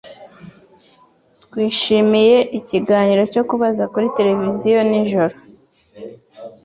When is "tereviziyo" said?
4.15-4.79